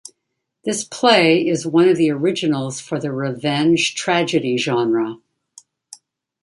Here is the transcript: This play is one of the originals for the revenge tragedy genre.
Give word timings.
This 0.65 0.83
play 0.83 1.45
is 1.45 1.67
one 1.67 1.87
of 1.87 1.95
the 1.95 2.09
originals 2.09 2.79
for 2.79 2.99
the 2.99 3.11
revenge 3.11 3.93
tragedy 3.93 4.57
genre. 4.57 5.17